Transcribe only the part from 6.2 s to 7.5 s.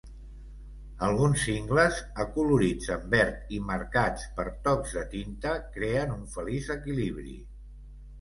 feliç equilibri.